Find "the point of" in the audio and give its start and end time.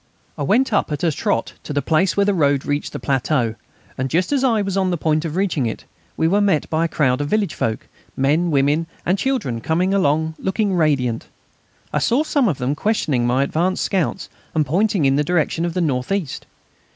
4.89-5.35